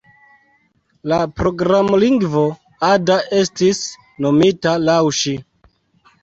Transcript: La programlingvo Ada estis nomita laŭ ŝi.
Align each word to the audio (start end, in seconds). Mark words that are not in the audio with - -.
La 1.11 1.17
programlingvo 1.41 2.45
Ada 2.87 3.19
estis 3.41 3.83
nomita 4.27 4.75
laŭ 4.87 4.99
ŝi. 5.21 5.37